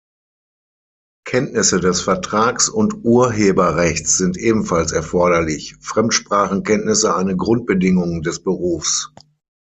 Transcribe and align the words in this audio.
Kenntnisse 1.27 1.79
des 1.79 2.01
Vertrags- 2.01 2.69
und 2.69 3.03
Urheberrechts 3.05 4.17
sind 4.17 4.35
ebenfalls 4.35 4.91
erforderlich, 4.93 5.75
Fremdsprachenkenntnisse 5.79 7.15
eine 7.15 7.35
Grundbedingung 7.37 8.23
des 8.23 8.41
Berufs. 8.41 9.13